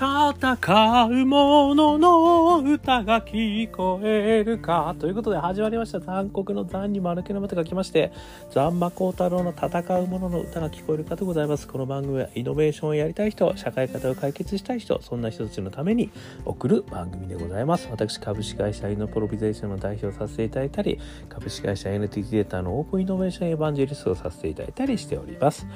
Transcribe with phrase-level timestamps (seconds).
[0.00, 4.96] 戦う者のの歌が聞こえるか？
[4.98, 6.00] ということで始まりました。
[6.00, 8.10] 残酷の残に丸けのまと書きまして、
[8.50, 11.68] 残魔高太郎の戦う者のの歌が聞こえるかでございます。
[11.68, 16.10] この番組はイノベーションをやりたい人、社会課題を解決したい人、そんな人たちのために
[16.46, 17.86] 送る番組でございます。
[17.90, 25.66] 私、株式会社イノプロビゼーションの代表させていただいたり、株式会社 NTT データのオープンイノベーションエヴァンジェリストをさせていただいたりしております。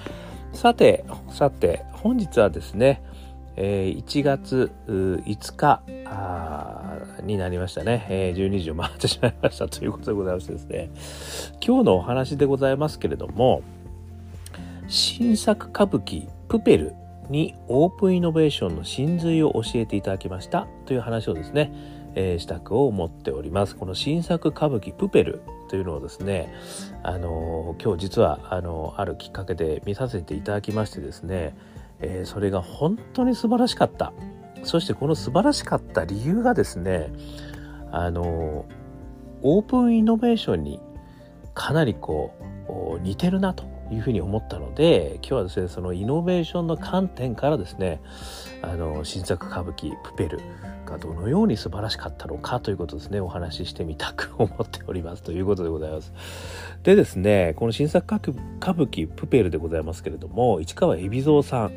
[0.55, 3.02] さて、さて、本日はですね、
[3.57, 5.83] えー、1月5日
[7.23, 9.69] になりましたね、えー、12時を回ってしまいました。
[9.69, 10.91] ということでございましてですね。
[11.65, 13.63] 今日のお話でございますけれども
[14.89, 16.95] 新作歌舞伎プペル
[17.30, 20.66] にオープンイノベーションの真髄を教えていただきました。
[20.87, 21.73] という話をですね、
[22.15, 23.77] えー、したくを思っております。
[23.77, 26.55] この新作歌舞伎プペルというのをですね
[27.02, 31.57] あの今日実はあのあるきっかけで見させていただきましてですね
[32.07, 34.13] えー、それが本当に素晴らしかった。
[34.63, 37.13] そしてこの素晴らしかった理由がですね
[37.91, 38.65] あの
[39.43, 40.80] オープンイノベーションに
[41.52, 42.33] かなりこ
[42.96, 43.74] う似てるなと。
[43.95, 48.00] いうふうに思ったので今日はですねそのイノベーションの観点からですね
[48.62, 50.40] あの新作歌舞伎「プペル」
[50.84, 56.12] がどのように素晴らしかったのかということですねお話ししてみたく思っておりますということでございます。
[56.82, 61.72] でですねこの新作歌舞伎「プペル」でございますけれども市川海老蔵さん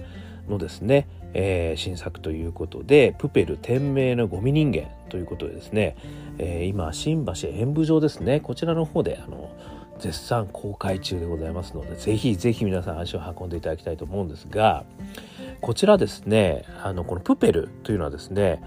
[0.49, 5.95] のですね、えー、新作ということで「プペル天命のゴミ人間」ということでですね、
[6.37, 9.49] えー、今新橋演舞場ですねこちらの方であの
[9.99, 14.85] 絶賛公開中でございますのでぜひぜひ皆さん足を運んでいただきたいと思うんですが
[15.61, 18.61] こちらですねあのこの「プペル」というのはですね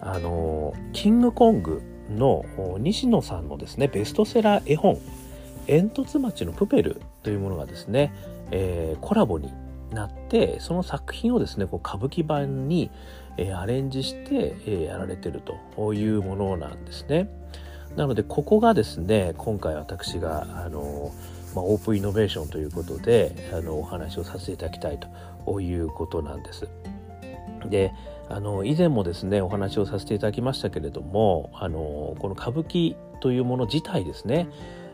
[0.00, 2.44] あのキングコングの
[2.78, 4.98] 西野さんのですねベストセラー絵本
[5.66, 8.12] 「煙突町のプペル」というものがですね、
[8.50, 9.52] えー、コラボに
[9.90, 12.90] なってその作品をですねこう歌舞伎版に、
[13.36, 15.42] えー、アレンジして、えー、やられてる
[15.76, 17.28] というものなんですね。
[17.94, 21.12] なのでここがですね今回私があの、
[21.54, 26.68] まあ、オープンイノベーションということであのお話をさせていただきたいということなんです。
[27.70, 27.92] で
[28.28, 34.48] あの以前もですねお話をさせていただきましたけれどもあのこの歌舞伎というもの自体ですね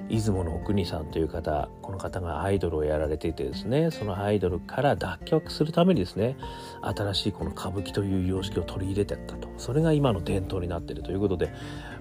[0.09, 6.37] 出雲の国さんという方この方がアイドルをやられていてですねそのアイドルから脱却するためにですね
[6.83, 11.53] 新しいこの歌舞伎という様式を取り入れてったとそれが今の伝統になっているということで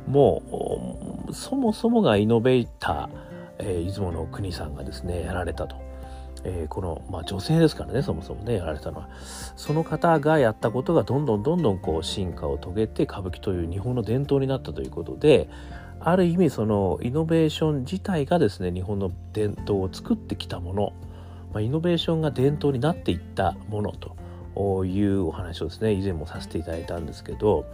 [0.07, 3.09] もうそもそもがイノベーター、
[3.59, 5.75] えー、出雲の国さんがですねやられたと。
[6.43, 9.09] えー、この、まあ、女性ですからねそもそもねやられたのは
[9.55, 15.49] その方がやったことがどんどんどんどんこう進化を遂げて歌舞伎という日本の伝統になったということで
[15.99, 20.93] ある意味そのイノベーション自体がですね日本の伝統を作ってきたもの、
[21.53, 27.65] まあ、イノベーションが伝統になっていったものというお話をですね以前もさせていただいたんですけど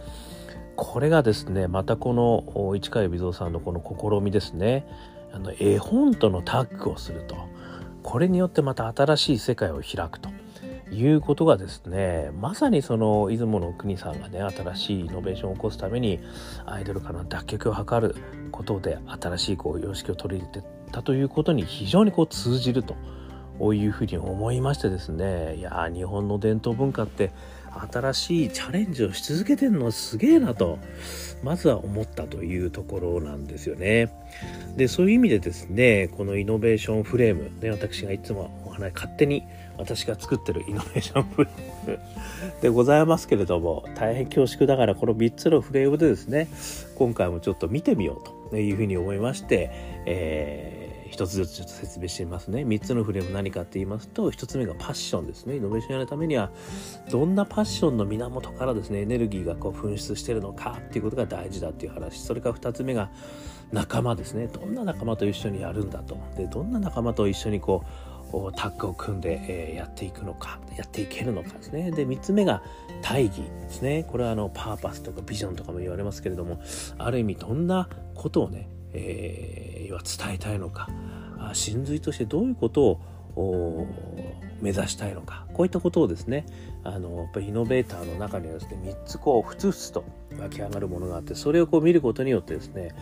[0.78, 4.86] これがですねまたこの市川海老蔵さんのこの試みですね。
[5.32, 7.36] あの絵本とのタッグをすると。
[8.04, 10.30] これによってまた新しい世界を開くと。
[10.90, 16.18] いうことがですねまさにその出雲の国さんがね新しいイノベーションを起こすために
[16.64, 18.14] アイドルからの脱却を図る
[18.52, 25.56] ことで新しいこう様式を取り入れてたということに非常にこう通じるというふうに思いましてですね。
[25.56, 27.32] いや日本の伝統文化って
[27.90, 30.78] 新しいチャレンジをし続けてるのすげえなと
[31.42, 34.12] まずは思ったというところなんですよね。
[34.76, 39.44] でそういう意味でですねこのイノベーションフレームね私がいつもお話勝手に
[39.76, 41.98] 私が作ってる イノベーションフレーム
[42.60, 46.48] でございますけれども大変恐縮だからこの3つのフレームでですね
[46.96, 49.70] 今回もちょっと見てみようというふうに思いまして、
[50.06, 50.77] えー、
[51.18, 52.62] 一つずつちょっと説明してみますね。
[52.62, 55.56] 3つのフレーム何かって言いますと1つ目がパッションですね。
[55.56, 56.52] イノベーションやるためには
[57.10, 62.20] どんなパッションの源からですねエネルギーがこう噴出してるのかっていうことが大事だっていう話。
[62.22, 63.10] それから2つ目が
[63.72, 64.46] 仲間ですね。
[64.46, 66.16] どんな仲間と一緒にやるんだと。
[66.36, 67.84] でどんな仲間と一緒にこ
[68.32, 71.90] うタッグを組んで、やっていくのかやっていけるのかですね。
[71.90, 72.62] で3つ目が
[73.02, 74.04] 大義ですね。
[74.08, 76.62] これはあのパーパスとかビジョンとかも言われますけれども
[76.96, 80.88] ある意味どんなことをね、えー、伝えたいのか
[81.54, 83.00] 真髄としてどういうこと
[83.36, 83.86] を
[84.60, 85.46] 目指したいのか。
[85.52, 86.46] こういったことをですね
[86.84, 90.04] あのやっぱりイノベーターの中にはですね3つこうふつふつと
[90.38, 92.94] 湧き上がるものがあってそれをこう見ることによってですね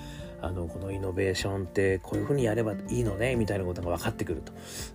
[0.43, 4.52] あのこのイノベーションってこういうふうにやればいいのねみたいなことが分かってくると。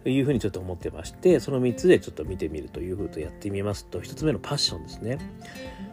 [0.09, 5.17] いうふうにちょっと思ってましてその3つでちょっと見てみるというふうとやってみますと1つ目のパッションですね。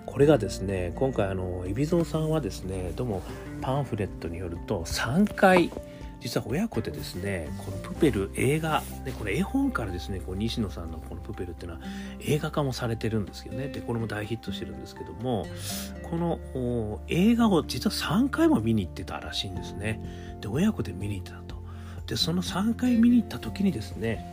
[0.06, 3.22] これがですね今回あの海老蔵さんはですねどうも
[3.61, 5.70] パンフレットによると3回
[6.20, 11.87] 実は親子でですねこのプペル映画でこれ絵本からですねこう西野さんのこのプペルっていうのは
[12.20, 13.69] 映画化もされてるんですけどね。
[13.69, 15.47] でこれも大ヒットしてるんですけども
[16.11, 20.38] この映画を実は3回も見に行ってたらしいんですね。
[20.41, 21.56] で親子で見に行ってたと。
[22.06, 24.25] でその3回見に行った時にですね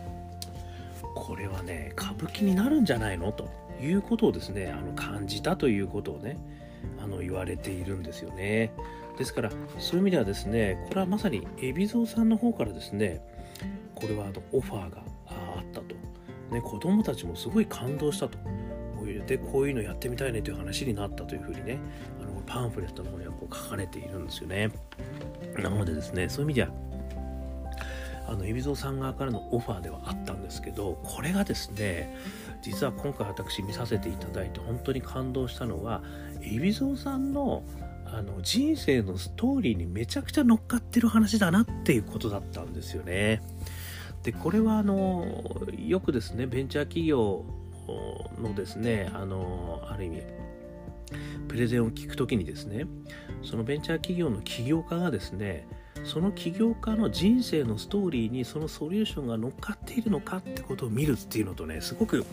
[1.13, 3.31] これはね歌舞伎になるんじゃないの？
[3.31, 3.49] と
[3.81, 6.37] いうことをですねあの感じたということをね
[7.03, 8.71] あの言われているんですよね。
[9.17, 13.21] ですからそういう意味ではですねこれはまさに海老蔵さんの方からですね
[13.95, 15.95] これはあのオファーがあったと、
[16.51, 18.37] ね、子供たちもすごい感動したと。
[19.27, 21.79] でこういうのやってみたいねという話になったというふうにね
[22.21, 24.71] あのパンフレットの方にはこう書かれているんですよね。
[25.57, 26.69] なのでですねそういう意味では
[28.27, 32.15] あの海老蔵さん側からのオファーではあったんですけどこれがですね
[32.61, 36.01] 実は今回私見させていただいて本当に感動したのは
[36.41, 37.63] 海老蔵さんの
[38.05, 43.41] あの人生のストーリーにめちゃくちゃ乗っかってる話だなっていうことだったんですよね。
[44.23, 45.25] でこれはあの
[45.77, 47.45] よくですねベンチャー企業
[48.41, 50.23] のですねあのある意味
[51.47, 52.87] プレゼンを聞くときにですね
[53.43, 55.67] そのベンチャー企業の起業家がですね
[56.03, 62.25] その起業家の人生のストーリーにそのソリューションが乗っかっているのかってことを見るっていうのとねすごく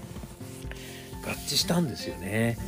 [1.24, 2.58] 合致したんですよね。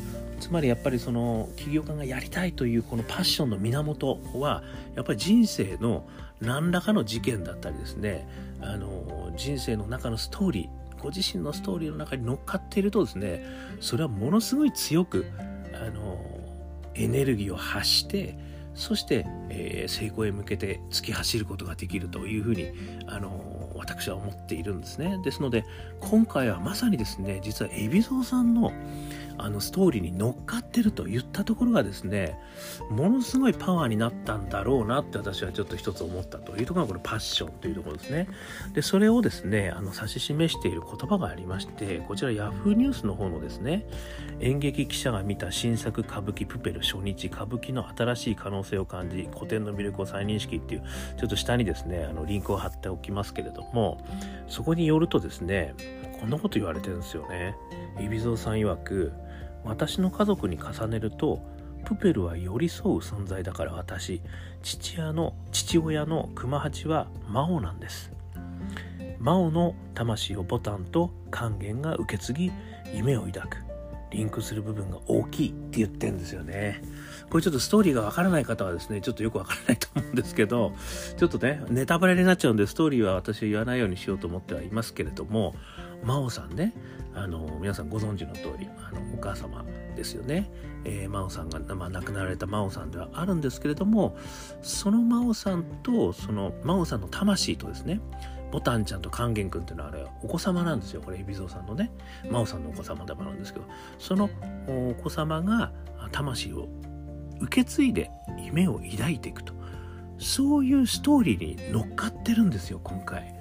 [0.41, 4.63] つまりやっぱりその起業家がやりたいというこのパッションの源は
[4.95, 6.07] やっぱり人生の
[6.41, 8.29] 何らかの事件だったりですね
[8.61, 13.45] あの人生の中のストーリーご自身のストーリーの中に乗っかっているとですね
[13.81, 15.27] それはものすごい強く
[15.75, 16.19] あの
[16.95, 18.39] エネルギーを発して
[18.75, 22.73] そして、えー、成功へ向けて突き走ることができるというふうに
[23.07, 25.21] あの私は思っているんですね。
[25.25, 25.65] ですので
[26.01, 28.73] 今回はまさにですね実は海老蔵さんの
[29.39, 32.39] あのストーリーに乗っかってると言ったところがですね
[32.91, 38.29] ものすごいパワーになったんだろうなって私はちょっと一つ思ったというところがこれパッションというところですね。
[38.73, 43.87] でそれをですねあの指し示している言葉がありましてこちら Yahoo ニュースの方のですね
[44.41, 50.83] 演劇記者が見た新作歌舞伎プペル初日歌舞伎の新しい可能性を感じ古典の魅力を再認識っていう
[51.19, 53.99] ちょっと下にですねあのリンクを貼っておきますけれども
[54.49, 55.75] そこによるとですね
[56.21, 57.57] こんなこと言われてるんですよね。
[57.99, 59.13] 海老蔵さん曰く
[59.65, 61.41] 私の家族に重ねると
[61.85, 64.23] プペルは寄り添う存在だから私
[64.63, 68.11] 父親の父親の熊八は魔王なんです。
[69.19, 72.53] 魔王の魂をボタンと還元が受け継ぎ
[72.95, 73.65] 夢を抱く。
[74.11, 76.81] リンクする部分が大きいって言ってんですよね。
[77.31, 80.73] これちょっとストーリーがわからない方はですねちょっとよくわからないと思うんですけど
[81.17, 85.55] ちょっとねネタバレになっちゃうんでストーリーは私は言わないようにしようと思ってはいますけれども
[86.05, 86.73] 真央さんね。
[87.15, 89.65] あの皆さんご存知の通りあのお母様
[89.95, 90.51] ですよね、
[90.85, 94.17] えー、真央さんが、まあ、亡くなられた真央さんではあるんですけれども
[94.62, 98.01] その真央さんとその真央さんの魂とですね
[98.51, 101.91] ボタンちゃんと勸玄君っていうのはあれお子様なんですよこれ海老蔵さんのね。
[102.31, 103.65] 真央さんのお子様でもあるんですけど
[103.99, 104.31] その
[104.69, 105.73] お子様が
[106.12, 106.69] 魂を
[107.41, 109.55] 受け継いで夢を抱いていくと。
[110.19, 113.34] そういうストーリーに乗っかってるんですよ今回。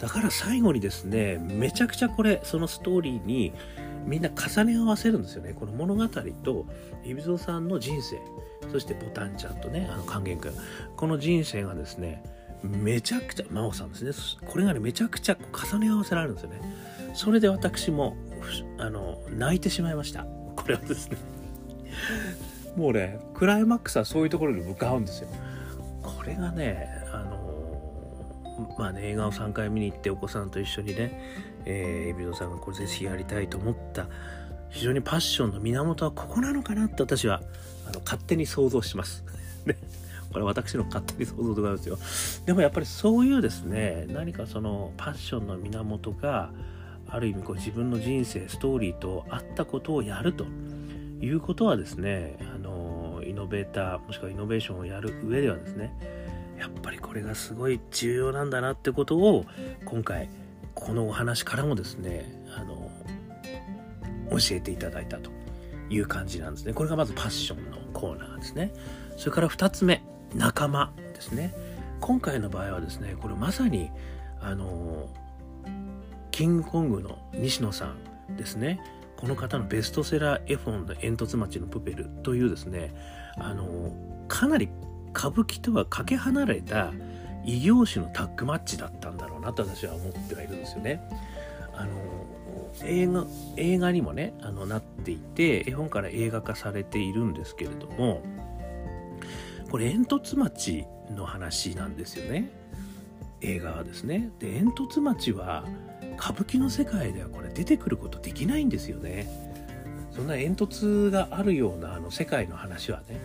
[0.00, 3.52] だから最後にですねめちゃくちゃこれそのストーリーに
[4.06, 5.52] みんな重ね合わせるんですよね。
[5.52, 6.66] この物語と
[7.04, 8.18] 海老蔵さんの人生。
[8.72, 10.52] そしてボタンちゃんとねあの還元君。
[10.96, 12.24] この人生がですね
[12.62, 14.48] めちゃくちゃ真央さんですね。
[14.48, 16.60] これがねめちゃくちゃ重ね合わせられるんですよね。
[17.12, 18.16] それで私も
[18.78, 20.24] あの泣いてしまいました。
[20.56, 21.18] これはですね。
[22.76, 25.28] もうねクライマックスはそういうところに向かうんですよ。
[26.02, 26.88] これがね
[28.78, 31.20] まあね、映画を3回見に行ってお子さんと一緒にね、
[31.64, 34.06] えー、エビドさんがこれぜひやりたいと思った
[34.70, 37.42] 非常にパッションの源はここなのかなって私は
[37.88, 39.24] あの勝手に想像します。
[39.66, 39.76] ね、
[40.32, 41.98] これは私の勝手に想像でございますよ。
[42.46, 46.52] でもやっぱりそういうですね何かそのパッションの源が
[47.08, 50.46] ある意味こう自分の人生ストーリーと合ったことをやると
[51.20, 55.92] いうことはですねあのイノベーターもしくはイノベーションをやる上ではですね
[56.60, 59.46] やっぱりこれがすごい重要なんだなってことを
[59.86, 60.28] 今回
[60.74, 62.90] このお話からもですねあの
[64.30, 65.30] 教えていただいたと
[65.88, 66.74] いう感じなんですね。
[66.74, 68.72] これがまずパッションのコーナーですね。
[69.16, 70.02] それから2つ目
[70.34, 71.54] 仲間ですね。
[72.00, 73.90] 今回の場合はですねこれまさに
[74.40, 75.08] あの
[76.30, 77.94] キングコングの西野さ
[78.30, 78.80] んですね。
[79.16, 82.94] この方のベストセラー絵本の煙突町のプペルというですね
[83.36, 83.92] あの
[84.28, 84.68] かなり
[85.14, 86.92] 歌舞伎とはかけ離れた
[87.44, 91.02] 異業種のタッグマッチだったんだろうなと私は思ってはいるんですよね。
[91.74, 91.90] あの
[92.84, 93.26] 映画
[93.56, 98.22] 映画にもねあのなっていて絵本から映画化されているんですけれども
[99.70, 102.50] これ煙突町の話なんですよね。
[103.42, 105.64] 映画はですねで煙突町は
[106.18, 109.26] 歌舞伎の世界ではこれ出てくることできないんですよね
[110.10, 113.18] そんな煙突があるようなあの世界の話はね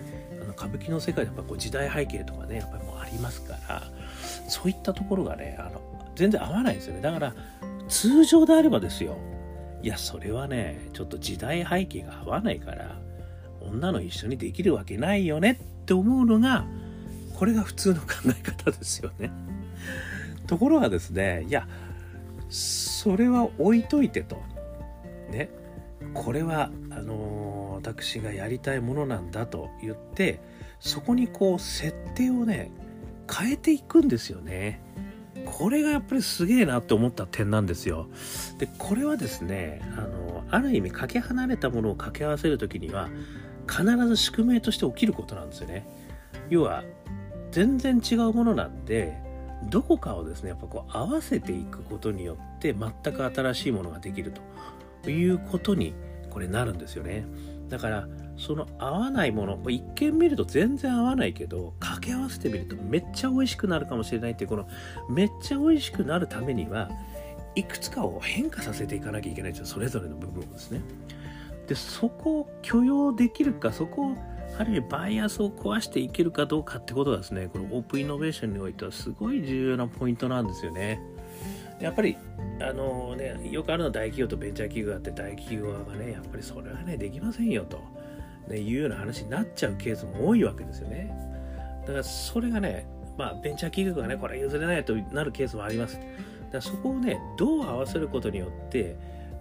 [0.56, 3.84] 歌舞伎の世界でやっぱこう時代背景とかねやっぱりもうありますから
[4.48, 5.82] そういったところがねあの
[6.16, 7.02] 全然合わないですよね。
[7.02, 7.34] だから
[7.88, 9.18] 通常であればですよ。
[9.82, 12.98] いやそれはねちょっと時代背景が合わないから
[13.62, 16.66] 女の一緒にできるわけないよねって思うのが
[17.36, 19.32] これが普通の考え方ですよね。
[20.48, 21.68] ところがですねいや
[22.50, 24.38] それは置いといてと。
[25.32, 25.50] ね。
[26.14, 27.45] これはあのー、
[27.94, 30.40] 私がやりたいものなんだと言って
[30.80, 32.72] そこにこう設定をね
[33.32, 34.82] 変えていくんですよね。
[35.46, 38.08] これがやっぱりすげえなって思った点なんですよ。
[38.58, 43.10] でこれはですねあのある意味かけ離れたものを掛け合わせる時には
[43.70, 45.86] 必ず宿命として起きることなんですよね。
[46.50, 46.84] 要は
[47.52, 49.18] 全然違うものなんで
[49.70, 54.34] どこかをですねやっぱこう合わせていくことによって全く新しいものができる
[55.04, 55.94] ということに
[56.30, 57.26] これなるんですよね。
[57.70, 58.08] だから
[58.38, 64.68] その合わないもの一見見ると全然合わないけど掛け合わせてみるとめっちゃ美味しくなるかもしれないっていうこの
[65.10, 66.90] めっちゃ美味しくなるためには
[67.56, 70.82] いくつかを変化させていかなきゃいけないんですよそれぞれの部分をですね。
[71.68, 74.16] でそこを許容できるかそこを
[74.60, 81.02] ある意味バイアスを壊していけるかどうかってことがですねこのオープンイノベーションにおいてはすごい重要なポイントなんですよね。
[81.86, 82.18] やっぱり
[82.60, 87.80] あのねよくあるのは大企業とベンチャー企業があって大企業がねやっぱりそれはねできませんよと、
[88.48, 91.14] ね、いうような話になっちゃうケースも多いわけですよね。
[91.82, 92.88] だからそれがね
[93.20, 96.00] まあベンチャー企業がねこれ譲れないとなるケースもあります。
[96.00, 96.08] だか
[96.54, 98.98] らそこをねどう合わせることによって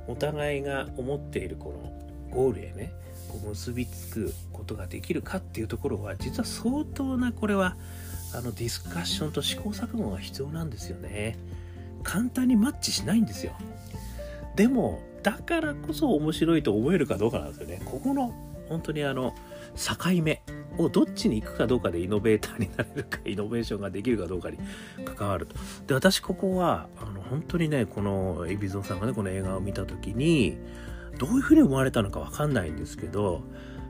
[0.07, 2.93] お互いが思っているこのゴールへね
[3.49, 7.79] 結びつくことができるかっていうところは実は相当なこれは
[8.35, 11.39] あのディスカッションと試行錯誤が必要なんですよね
[12.05, 13.53] 簡単にマッチしないんですよ。
[14.55, 17.81] でもだからこそ面白いと思えるかどうかなんですよね。
[17.85, 18.33] ここの
[18.69, 19.35] 本当にあの
[19.75, 20.43] 境目
[20.79, 24.59] をどっちに行くかどうかでイノベーターになれるか イノベーションができるかどうかに
[25.05, 25.57] 関わると。
[25.87, 30.59] で私ここはあの本当にねこの海老蔵さんがねこの映画を見た時に
[31.19, 33.43] どういうふうに思われたのか分かんないんですけど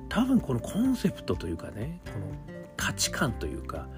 [0.08, 2.26] 多分このコンセプトというかねこの
[2.76, 3.88] 価値観というか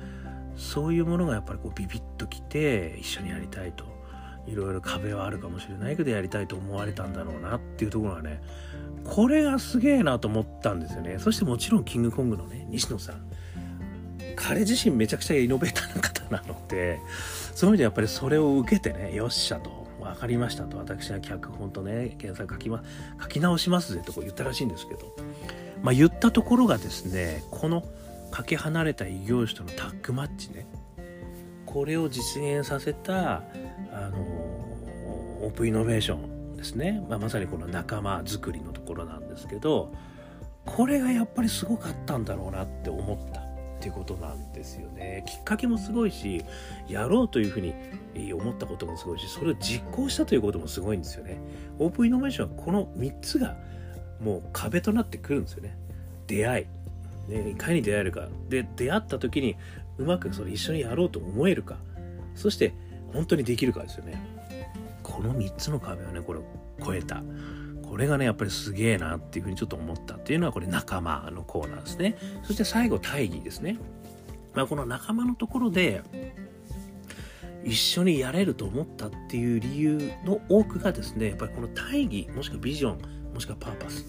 [0.57, 3.96] そういうものがやっぱりこうビビッときて一緒にやりたいと。
[4.47, 8.41] いろいろ壁はあるかもしれないけどやりたいと思われたんだろうなっていうところはね
[9.05, 11.19] これがすげえなと思ったんですよね。
[11.19, 13.31] そしてもちろんキングコングのね西野さん。
[14.35, 17.01] 彼自身めちゃくちゃイノベーターな方なので
[17.55, 20.77] そういう意味でやっぱりそれを受けてねよっしゃと分かりましたと。
[20.77, 22.83] 私は脚本とね原作書き,、ま、
[23.21, 25.17] 書き直しますぜとこう言ったらしいんですけど、
[25.83, 27.83] まあ、言ったところがですねこの
[28.31, 30.67] かけ離れた異業種とのタッグマッチね。
[31.65, 33.43] これを実現させた
[33.93, 34.36] あの
[35.47, 39.93] オープンイノベーションですね、まあ、まさにこの仲間作りのところなんですけど
[40.65, 43.45] これがやっぱりすごかったんだろうなって思ったっ
[43.79, 45.23] ていうことなんですよね。
[45.29, 46.45] きっかけもすごいし
[46.89, 47.75] やろうというふうに
[48.33, 51.39] 思ったこともすごいしそれを実行したということもすごいんですよね。
[51.79, 53.55] オープンイノベーションはこの3つが
[54.21, 55.79] もう壁となってくるんですよね。
[56.27, 56.67] 出会
[57.29, 59.55] い、ね、いかに出会えるかで出会った時に
[59.99, 61.77] うまくそれ一緒にやろうと思えるか
[62.35, 62.75] そして
[63.13, 64.37] 本当にできるかですよね。
[65.07, 66.41] この3つの壁をねこれ
[66.85, 67.23] 超えた。
[67.89, 73.79] これがねやっぱりすげえなっていうふうにちょっと思ったっていうのはこれ仲間のコーナーですねそして最後大義ですね、
[74.55, 76.03] まあ、この仲間のところで
[77.65, 84.05] 一緒にやれると思ったっていう理由の多くがですねやっぱりこの大義もしくはビジョンもしくはパーパス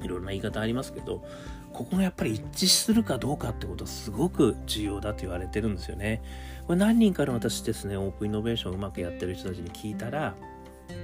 [0.00, 1.24] いろんな言い方ありますけど
[1.72, 6.22] ここがやっぱり一致するかどうかってことはすごく重要だと言われてるんですよね。
[6.66, 10.34] これ何人かの私ですねオープンイノベーションをうまくやってる人たちに聞いたら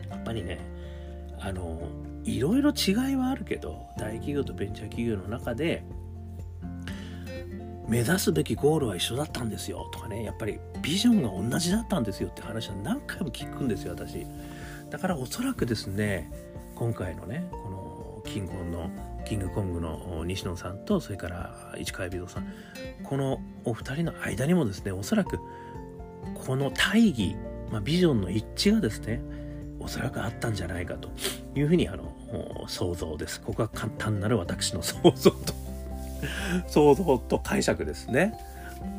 [0.09, 0.59] やっぱりね
[1.39, 1.81] あの
[2.25, 5.83] いろいろ違いはあるけど大企業とベンチャー企業の中で
[7.89, 14.27] 目指すべきゴールは一緒だったんですよとかねやっぱりビジョンが同じだったんですよって話は何回も聞くんですよ私。
[14.91, 16.31] だからおそらくですね
[16.75, 18.91] 今回のねこのキングコンの
[19.25, 22.53] キングコングの西野さんとそれから市川海老蔵さん
[23.05, 25.39] このお二人の間にもですねおそらく
[26.47, 27.37] この大義、
[27.71, 29.21] まあ、ビジョンの一致がですね
[29.79, 31.11] おそらくあったんじゃないかと
[31.55, 32.15] いうふうにあの
[32.69, 33.41] 想像です。
[33.41, 35.55] ここは簡単なる私の想像と
[36.69, 38.35] 想像と解釈ですね。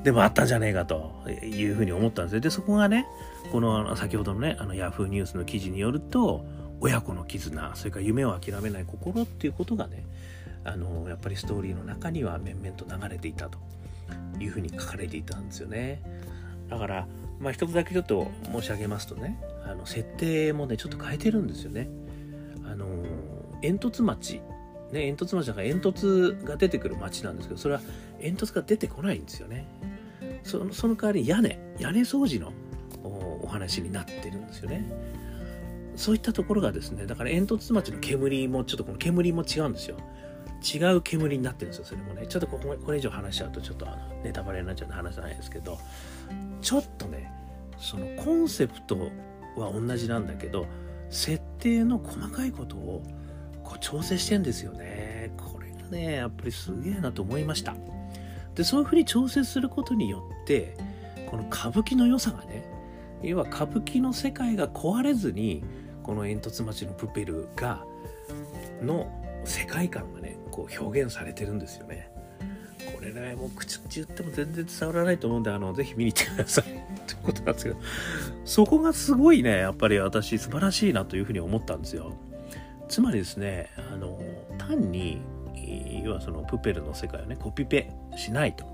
[0.04, 1.12] でもあったんじゃねえかと
[1.44, 2.40] いうふうに思ったんですよ。
[2.42, 3.08] で、そこがね、
[3.52, 6.46] この先ほどのね、あのヤフーニュースの記事によると、
[6.82, 10.04] 親子の絆、それから夢を諦めない心っていうことがね、
[10.66, 13.60] あの、やっぱりストーリーの中には面々と流れていたと。
[14.40, 16.02] いうふうに書かれていたんですよね。
[16.70, 17.08] だから、
[17.40, 21.90] まあ一つだけちょっと申し上げますとねあの設定もねちょっと変えてるんですよね。
[22.66, 22.86] あの
[23.62, 24.42] 煙突町。
[24.92, 27.82] ね煙突町だから煙突が出てくる町なんですけどそれは
[28.22, 29.66] 煙突が出てこないんですよね。
[30.44, 32.52] そのその代わり屋根屋根掃除の
[33.04, 34.86] お話になってるんですよね。
[36.02, 39.98] そういったところがですねだから煙突町の煙もちょっとこの煙も違うんですよ。
[40.62, 42.28] 違う煙になってるんですよそれもね。
[42.28, 45.78] ちょっとここれ以上話しちゃうとちょっとあのネタバレになっちゃうんで話じゃないですけど。
[46.62, 47.32] ちょっとね
[47.78, 48.98] そのコンセプト
[49.58, 50.68] は同じなんだけど
[51.10, 53.04] 設定の細かいことを
[53.64, 55.34] こう調整してんですよね。
[55.38, 57.76] これがねやっぱりすげえなと思いました。
[58.56, 60.78] でそういうふうに調整することによって
[61.30, 62.64] この歌舞伎の良さがね
[63.24, 65.64] 要は歌舞伎の世界が壊れずに
[66.04, 67.84] この煙突町のプペルが
[68.82, 69.12] の
[69.46, 72.10] 世界観がねこう表現されてるんですよね。
[72.96, 76.64] これねもう口々言っても全然伝わらないと思うんであのぜひ見に行ってください。
[76.66, 76.82] という
[77.24, 77.78] ことなんですけど
[78.46, 82.14] そこがすごいねやっぱり私素晴らしいなというふうに思ったんですよ。
[82.90, 84.20] つまりですねあの
[84.58, 85.22] 単に
[86.04, 88.66] 要はそのプペルの世界をねコピペしないと。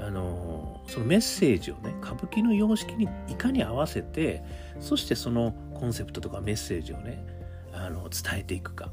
[0.00, 0.53] あの
[0.86, 4.42] そのメッセージをね歌舞伎の様式にいかに合わせて
[4.80, 7.24] そしてそのコンセプトとかメッセージをね
[7.72, 8.90] あの伝えていくか。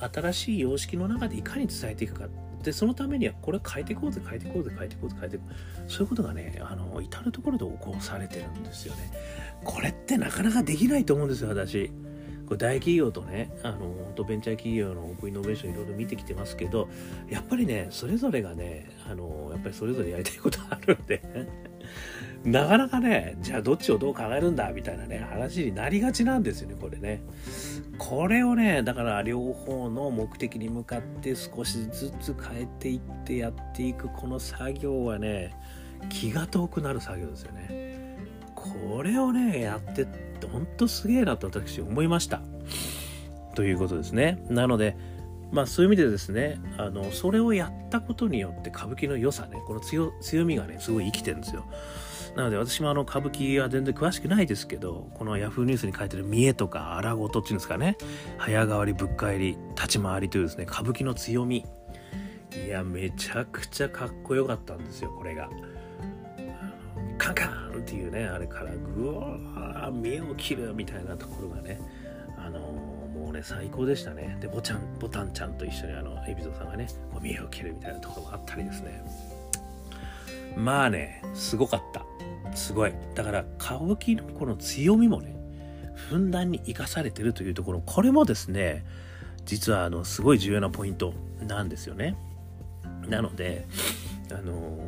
[0.00, 2.28] 新しい様式の中でいかに伝えていくか。
[2.62, 9.12] でそのためにはこれ変えていこうぜ変えていこうぜ変えていこうぜ変えていこうそういうことがねあの至る所で起こされてるんですよね。
[9.64, 11.90] これってなかなかできないと思うんですよ私。
[12.50, 16.88] これ大企業とねあのとベンチャー企業のオープンイノベーションいろいろ見てきてますけど
[17.28, 21.22] やっぱりねそれぞれがねあのやっぱりそれぞれやりたいことあるんで
[22.42, 27.22] なかなかねじゃあどっちをどう考えるんだみたいなね話になりがちなんですよねこれね。
[27.98, 35.54] これをねだから両方の目的に向かって少しずつ変えていってやっていくこの作業はね
[36.08, 38.00] 気が遠くなる作業ですよね。
[38.56, 40.06] これをねやって
[40.40, 42.40] ってほんとすげえなと私思いました。
[43.54, 44.42] ということですね。
[44.48, 44.96] なので
[45.52, 50.12] まあそういう意味でですねあのそれをやったことによって歌舞伎の良さねこの強
[50.44, 51.64] みがねすごい生きてるんですよ。
[52.36, 55.64] なので私もあの歌舞伎は全然詳しくないですけどこの Yahoo!
[55.64, 57.96] ニュースに書いてる見栄とか荒事っていうんですかね
[58.38, 61.66] 早変わりぶっ返り立ち回りというですね歌舞伎の強み。
[62.66, 65.48] いやめちゃくちゃかっこよかったんですよこれが。
[67.20, 71.78] カンカンっていうねあれからぐわー目を切るみたいなところがね
[72.38, 74.38] あのー、もうね最高でしたね。
[74.40, 79.04] でボちゃんボタンちゃんと一緒にあの海老蔵さんがねこう目を切るみたいなところがあったりですね。
[80.56, 82.04] まあねすごかった。
[82.56, 82.94] すごい。
[83.14, 85.36] だから歌舞伎のこの強みもね
[85.94, 87.82] ふんだんに生かされてるというところ。
[87.84, 88.84] これもですね
[89.44, 91.12] 実はあのすごい重要なポイント
[91.46, 92.16] なんですよね。
[93.08, 93.66] なので
[94.32, 94.78] あの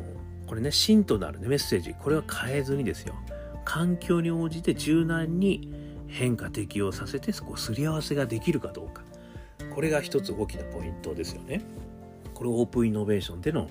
[0.53, 1.95] これね芯となる、ね、メッセージ。
[1.95, 3.15] これは変えずにですよ。
[3.65, 5.73] 環境に応じて柔軟に
[6.07, 9.01] 変化適用させてそこすり合わせができるかどうか。
[9.73, 11.63] これが一つ大きなポイントですよね。
[12.35, 13.67] これオープンイノベーションでの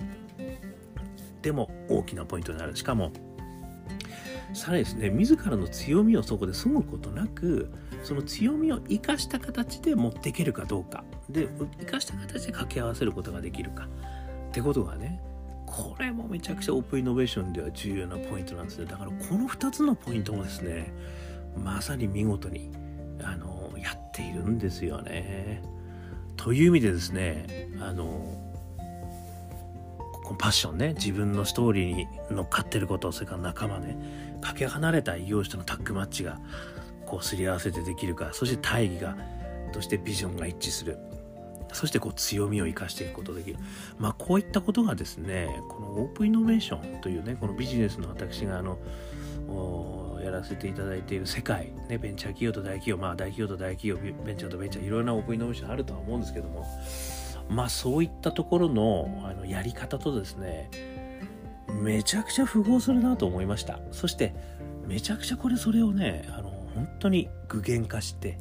[1.41, 2.75] でも大きなポイントになる。
[2.75, 3.13] しかも
[4.53, 7.71] さらにですね自らの強みをそこで削ぐことなく
[8.03, 11.05] その強みを生かした形で持っていけるかどうか。
[11.31, 11.47] で
[11.79, 13.87] 生かした形で掛け合わせることができるか。
[14.49, 15.23] ってことがね
[15.73, 18.85] これもめちゃくちゃオープンイノベーションでは重要なポイントなんですね。
[18.85, 20.93] だからこの2つのポイントもですね
[21.57, 22.71] まさに見事に
[23.23, 25.63] あのやっているんですよね。
[26.37, 28.05] という意味でですねあの
[30.25, 33.97] このパッションね自分のストーリーに乗っかってることそれから仲間ね
[34.43, 36.39] かけ離れた異業種とのタッグマッチが
[37.07, 39.17] こうすり合わせてできるかそして大義が
[39.73, 40.99] としてビジョンが一致する
[41.73, 43.57] そしてこう強みを生かしていくことできる。
[43.99, 48.79] まあこういったことがですねこのオープンイノベーションというねこのビジネスの私があの
[50.23, 56.67] やらせていただいている世界、ね、ベンチャー企業と大企業まあ大企業と大企業ベンチャーとベンチャーいろいろなオープンイノベーションあるとは思うんですけども。
[57.49, 60.71] まあそういったところのあのやり方とですね
[61.83, 63.81] めちゃくちゃ符合するなと思いました。
[63.91, 64.35] そして
[64.87, 68.39] めちゃくちゃこれそれをねあの本当に具現化して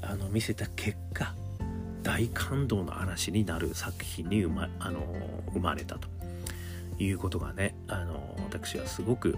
[0.00, 1.34] あの見せた結果
[2.08, 5.06] 大感動の話になる作品に生まあの
[5.52, 6.08] 生まれたと
[6.98, 9.36] いうことがねあの私はすごく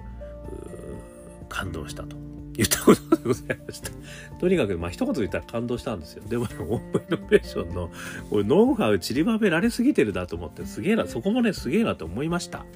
[1.49, 2.17] 感動したと
[2.53, 3.91] 言ったことでございました。
[4.39, 6.23] とにかく、まあ、一言言ったら感動したんですよ。
[6.29, 7.91] でも、オープンイノベーションの、
[8.29, 12.67] これ、ノウハウ散りばめられすぎてるなと思って、すげえな、そこもね、すげえなと思いました。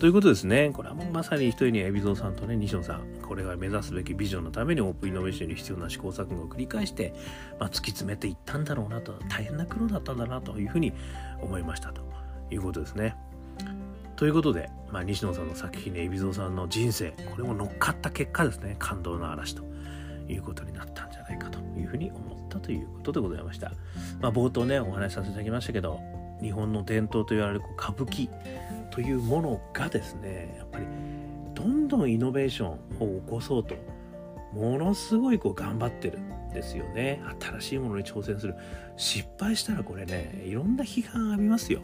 [0.00, 0.70] ということですね。
[0.72, 7.12] これはもうまさに一人に海老蔵さんとね、西野さん、これが目指すべきビジョンのためにオープンイノベーションに必要な試行錯誤を繰り返して、
[7.58, 10.94] まあ、突き詰めていったんだろうなと、大変な苦労だったんだなというふうに
[11.42, 12.00] 思いましたと
[12.50, 13.14] いうことですね。
[14.16, 19.62] ということで、まあ、西野さんの作品で海老蔵さんの人生これも乗っかった結果ですね感動の嵐と
[20.28, 23.72] いうことになったんじゃないかというふうに思ったということでございました。
[24.20, 26.00] まあ、冒頭ねお話しさせていただきましたけど
[26.42, 28.28] 日本の伝統と言われる歌舞伎
[29.00, 30.84] というものがですねやっぱり
[31.54, 33.74] どんどんイノベーションを起こそうと
[34.52, 37.22] ものすごいこう頑張ってるんですよね。
[37.40, 38.54] 新しいものに挑戦する。
[38.98, 41.80] 失敗したらこれねいろんな批判浴びますよ、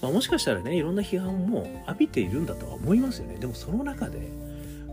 [0.00, 3.34] まあ、もしかしたらねいろんな批判も浴びているんだとは思いますよね。
[3.34, 4.28] でもその中で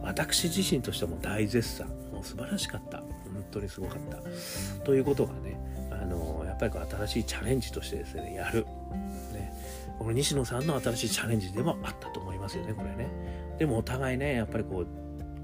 [0.02, 1.88] 私自身としても大絶賛。
[2.12, 2.98] もう素晴らしかった。
[2.98, 3.08] 本
[3.52, 4.84] 当にすごかった。
[4.84, 5.60] ということがね
[6.02, 8.66] あのやっぱりこう新しいチャレンジとしてですねやる、
[9.34, 9.54] ね、
[9.98, 13.10] この西野さんの新しいチャレンジでもあったと思いますよねこれね。
[13.58, 14.86] でもお互いねやっぱりこ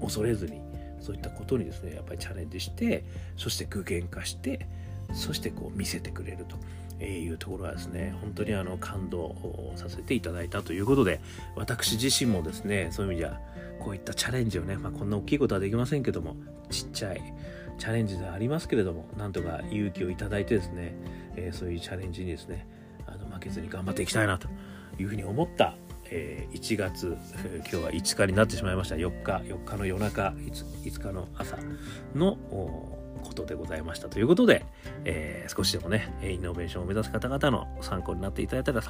[0.00, 0.60] 恐れずに
[1.00, 3.04] そういったことにですねやっぱりチャレンジして
[3.36, 4.66] そして具現化して
[5.12, 6.56] そしてこう見せてくれると。
[7.02, 9.34] いうところはですね本当にあの感動
[9.74, 11.20] させていただいたということで
[11.56, 13.40] 私自身もですねそういう意味じゃ
[13.80, 16.36] こういったチャレンジをね、まあ、こんな大きいことはできませんけども
[16.70, 17.20] ちっちゃい
[17.78, 20.94] チャレンジではありますけれどもなんとか勇気をいただいてですね、
[21.36, 22.66] えー、そういうチャレンジにですね
[23.06, 24.48] あの負けずに頑張っていきたいなと
[24.98, 25.74] いうふうに思った
[26.10, 28.94] えー、1月、えー、今日は5日になってしまいました。
[28.94, 31.56] 4日4日の夜中 5, 5日の朝
[32.14, 32.36] の
[33.24, 34.64] ことでございましたということで、
[35.04, 38.82] えー、少しでもねイノベーションを目指す方々の参考になっていただいたら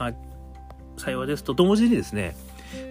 [0.97, 2.37] 幸いですと同時にですね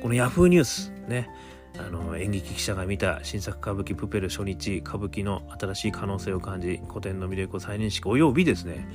[0.02, 1.30] この Yahoo ニュースね
[1.78, 8.08] あの演劇記者が見た新作歌舞伎プペル初日歌舞伎の新しい可能性を感じ古典の魅力を再認識。
[8.08, 8.88] およびですね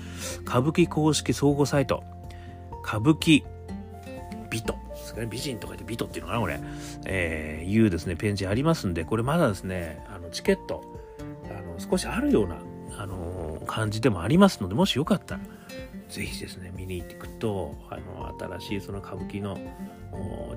[0.47, 2.05] 歌舞伎公式総合サイト。
[2.85, 3.45] 歌舞伎
[4.51, 6.61] 美とですかね、美人とか言って美とっていうのかな、これ、
[7.05, 10.83] えー、いうですね、ページありますんで、これまだですね、あのチケット、
[11.51, 12.57] あの少しあるような、
[12.99, 15.41] あの感じでもありますので、もしよかったら、
[16.09, 19.59] ぜひですね、見に行っていくと、あの、新しいその歌舞伎の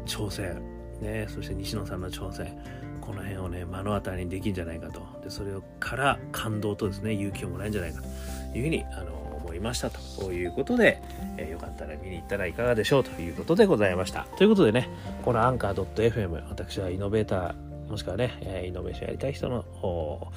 [0.06, 0.62] 挑戦、
[1.02, 2.58] ね、そして西野さんの挑戦、
[3.02, 5.02] この辺をね、目の当たりにできるんじゃないかと。
[5.24, 11.02] で、それから感動とですね、勇気をもらえるんじゃないかというふうに、あの思いましたということで、
[11.38, 14.28] えー、よかったら見に行ったらいかがでしょうということでございました。
[14.38, 14.88] ということでね、
[15.26, 20.32] このアンカー .fm、私はイノベーター、もしくはね、えイノベーションやりたい人の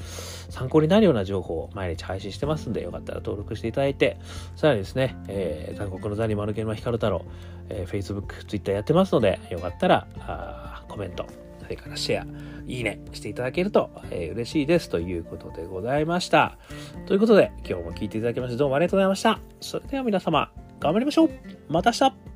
[0.50, 4.18] 参考になるような情報を毎日配信してますんで、よかったら登録していただいて、
[4.56, 7.24] さらにですね、えー、残酷の座に丸毛の光太郎、
[7.68, 11.26] えー、Facebook、Twitter やってますので、よかったら、あコメント、
[11.62, 12.26] それからシェア、
[12.66, 16.58] いいねしていただけると、えー、嬉しいですということでございました。
[17.06, 19.38] ということで、今日も聴いていただきましてどうもありがとうございました。
[19.60, 21.30] それでは皆様、頑張りましょう
[21.68, 22.34] また明日